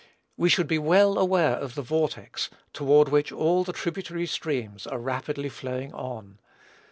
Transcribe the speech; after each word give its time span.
We 0.35 0.49
should 0.49 0.65
be 0.65 0.79
well 0.79 1.19
aware 1.19 1.51
of 1.55 1.75
the 1.75 1.83
vortex, 1.83 2.49
toward 2.73 3.09
which 3.09 3.31
all 3.31 3.63
the 3.63 3.71
tributary 3.71 4.25
streams 4.25 4.87
are 4.87 4.97
rapidly 4.97 5.47
flowing 5.49 5.93
on. 5.93 6.39